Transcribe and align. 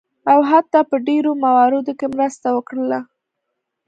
او 0.31 0.39
حتی 0.49 0.79
په 0.89 0.95
ډیرو 1.07 1.31
مواردو 1.43 1.91
کې 1.99 2.07
مرسته 2.15 2.47
وکړله. 2.53 2.99